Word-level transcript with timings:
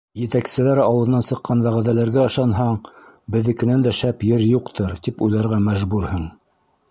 Етәкселәр 0.19 0.79
ауыҙынан 0.83 1.25
сыҡҡан 1.27 1.59
вәғәҙәләргә 1.65 2.23
ышанһаң, 2.29 2.79
беҙҙекенән 3.35 3.85
дә 3.89 3.95
шәп 3.99 4.27
ер 4.31 4.45
юҡтыр, 4.53 4.95
тип 5.09 5.21
уйларға 5.27 5.61
мәжбүрһең. 5.69 6.27